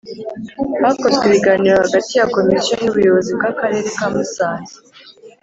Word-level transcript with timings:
Hakozwe 0.83 1.23
ibiganiro 1.29 1.75
hagati 1.83 2.11
ya 2.19 2.29
Komisiyo 2.35 2.73
n 2.79 2.85
Ubuyobozi 2.91 3.31
bw 3.37 3.43
Akarere 3.51 3.87
ka 3.97 4.05
Musanze 4.13 4.75